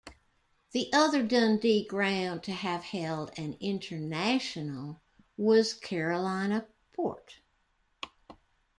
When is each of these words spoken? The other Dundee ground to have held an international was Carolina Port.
The 0.71 0.91
other 0.91 1.21
Dundee 1.21 1.85
ground 1.85 2.41
to 2.45 2.51
have 2.53 2.81
held 2.85 3.37
an 3.37 3.55
international 3.59 4.99
was 5.37 5.75
Carolina 5.75 6.65
Port. 6.91 7.37